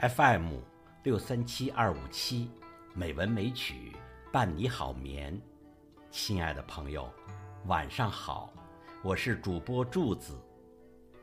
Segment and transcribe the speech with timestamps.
[0.00, 0.58] FM
[1.02, 2.48] 六三七二五七，
[2.94, 3.96] 美文美曲
[4.30, 5.36] 伴你好眠。
[6.08, 7.12] 亲爱的朋友，
[7.66, 8.52] 晚上好，
[9.02, 10.40] 我是主播柱子。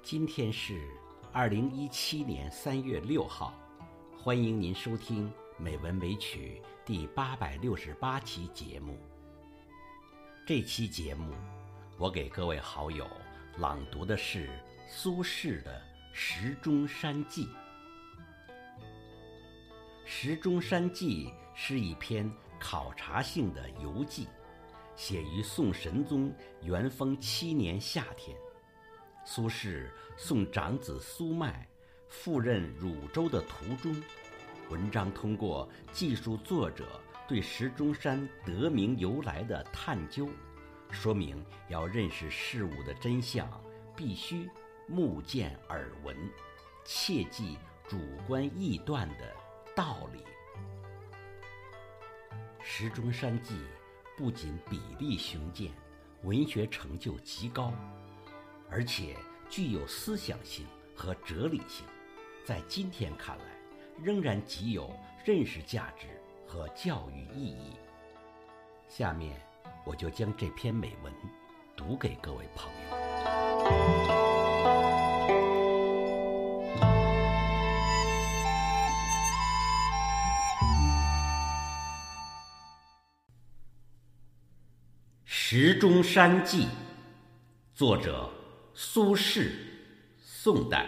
[0.04, 0.90] 今天是
[1.32, 3.54] 二零一七年三月六号，
[4.14, 9.00] 欢迎您收听《美文美曲》第八百六十八期节目。
[10.46, 11.34] 这期节目，
[11.98, 13.08] 我给各位好友
[13.58, 14.50] 朗读的是
[14.86, 15.80] 苏轼的
[16.12, 17.46] 《石钟山记》。
[20.08, 24.28] 《石钟山记》是一篇考察性的游记，
[24.96, 28.38] 写于宋神宗元丰七年夏天。
[29.26, 31.68] 苏轼送长子苏迈
[32.08, 34.00] 赴任汝州的途中，
[34.70, 40.30] 文章通过记述作者对石钟山得名由来的探究，
[40.92, 43.50] 说明要认识事物的真相，
[43.96, 44.48] 必须
[44.88, 46.16] 目见耳闻，
[46.84, 49.36] 切忌主观臆断的
[49.76, 50.20] 道理。
[52.64, 53.54] 《石钟山记》
[54.18, 55.72] 不仅笔力雄健，
[56.24, 57.74] 文学成就极高。
[58.72, 59.16] 而且
[59.50, 60.66] 具有思想性
[60.96, 61.86] 和哲理性，
[62.46, 63.46] 在今天看来，
[64.02, 64.92] 仍然极有
[65.26, 66.08] 认识价值
[66.48, 67.76] 和教育意义。
[68.88, 69.40] 下面，
[69.86, 71.14] 我就将这篇美文
[71.76, 72.96] 读给各位朋友。
[85.58, 86.64] 《石钟山记》，
[87.74, 88.30] 作者。
[88.74, 89.52] 苏轼，
[90.22, 90.86] 宋代。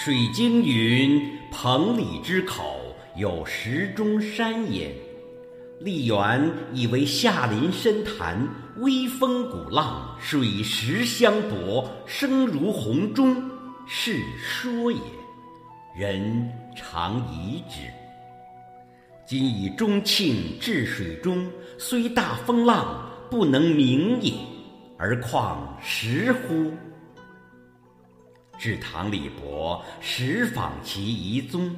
[0.00, 4.92] 水晶云：彭蠡之口有石钟山焉。
[5.80, 8.38] 历源以为下临深潭，
[8.76, 13.42] 微风鼓浪，水石相搏，声如洪钟，
[13.88, 15.00] 是说也。
[15.98, 17.80] 人常疑之。
[19.26, 21.44] 今以钟磬置水中，
[21.76, 24.32] 虽大风浪，不能鸣也，
[24.96, 26.72] 而况石乎？
[28.58, 31.74] 至唐李博石访其遗踪，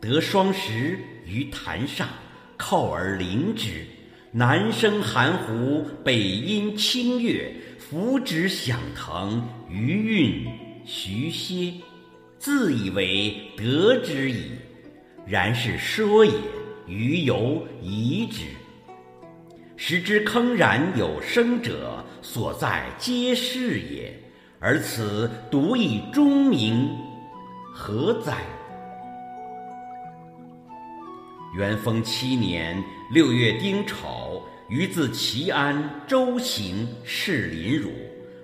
[0.00, 2.08] 得双石于潭上，
[2.56, 3.84] 扣而灵之。
[4.32, 10.46] 南生含糊，北阴清月，浮止响腾，余韵
[10.84, 11.74] 徐歇，
[12.38, 14.52] 自以为得之矣。
[15.26, 16.32] 然是说也，
[16.86, 18.44] 余犹疑之。
[19.76, 24.16] 时之铿然有声者，所在皆是也。
[24.62, 26.94] 而此独以钟鸣，
[27.74, 28.36] 何哉？
[31.56, 32.76] 元丰七年
[33.10, 37.90] 六月丁丑，余自齐安舟行，士临汝，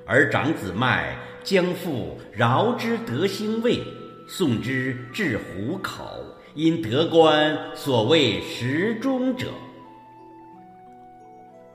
[0.06, 3.84] 而长子迈将赴饶之德兴卫，
[4.26, 6.24] 送之至湖口，
[6.54, 9.48] 因得官所谓石钟者，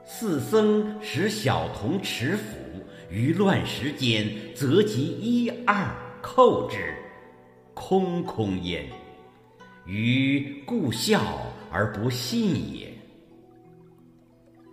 [0.04, 2.71] 四僧使小童持斧。
[3.12, 6.96] 于乱石间，择其一二扣之，
[7.74, 8.86] 空空焉。
[9.86, 11.22] 余故笑
[11.70, 12.88] 而不信也。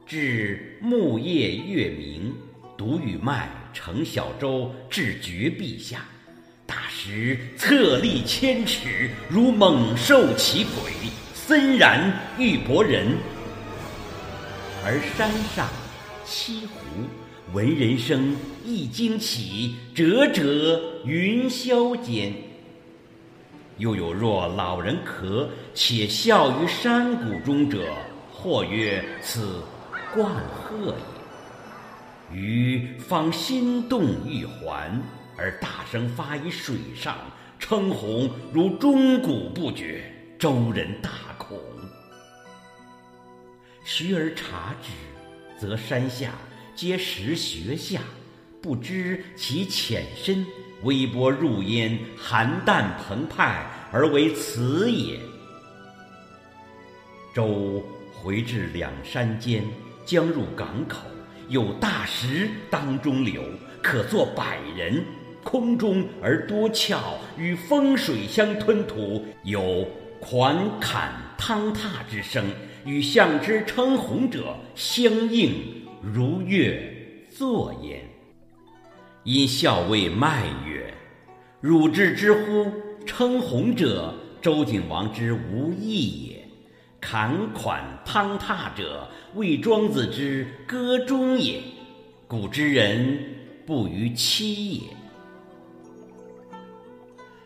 [0.06, 2.32] 至暮夜月明，
[2.76, 6.04] 独与迈乘小舟至绝壁下，
[6.64, 10.92] 大石侧立千尺，如猛兽其鬼，
[11.34, 13.16] 森然欲搏人。
[14.84, 15.68] 而山上
[16.24, 16.78] 栖湖。
[17.54, 22.30] 闻人声，一惊起，折折云霄间。
[23.78, 27.86] 又有若老人咳，且笑于山谷中者，
[28.30, 29.62] 或曰：“此
[30.14, 35.00] 冠鹤也。”余方心动欲还，
[35.38, 37.16] 而大声发于水上，
[37.58, 40.04] 称鸿如钟鼓不绝，
[40.38, 41.58] 周人大恐。
[43.84, 44.90] 徐而察之，
[45.58, 46.32] 则山下。
[46.78, 48.00] 皆石穴下，
[48.62, 50.46] 不知其浅深。
[50.84, 55.18] 微波入焉，寒淡澎湃，而为此也。
[57.34, 57.82] 舟
[58.12, 59.64] 回至两山间，
[60.06, 61.00] 将入港口，
[61.48, 63.42] 有大石当中流，
[63.82, 65.04] 可坐百人，
[65.42, 67.00] 空中而多窍，
[67.36, 69.84] 与风水相吞吐，有
[70.20, 72.44] 款侃汤踏之声，
[72.84, 76.80] 与象之称鸿者相应，如乐
[77.30, 78.00] 作焉。
[79.24, 80.94] 因校尉迈曰
[81.60, 82.72] ：“汝之之乎？
[83.04, 86.44] 称鸿者，周景王之无义也。
[87.00, 91.60] 侃款汤踏者，谓庄子之歌中也。
[92.26, 93.18] 古之人
[93.66, 94.82] 不逾期也。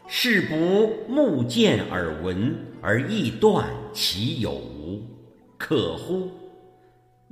[0.08, 5.02] 是不目见耳闻而臆断其有无，
[5.56, 6.28] 可乎？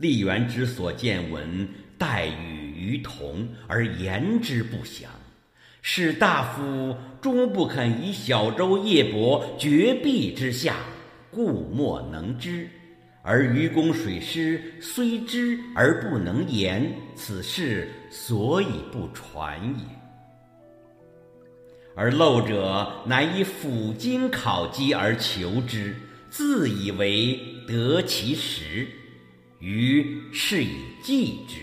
[0.00, 5.08] 立元之所见闻，待与于同而言之不详。”
[5.82, 10.76] 士大夫终不肯以小舟夜泊绝壁之下，
[11.30, 12.66] 故莫能知；
[13.22, 19.84] 而愚公水师虽知而不能言，此事所以不传也。
[21.96, 25.96] 而陋者乃以辅经考基而求之，
[26.28, 28.86] 自以为得其实，
[29.60, 31.60] 于是以记之，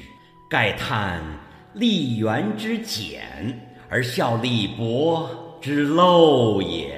[0.50, 1.22] 盖叹
[1.74, 3.64] 立元之简。
[3.90, 6.97] 而效立博之陋也。